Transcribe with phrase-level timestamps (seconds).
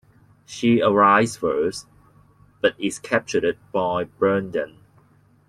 [0.47, 1.85] She arrives first,
[2.59, 4.79] but is captured by Bragdon.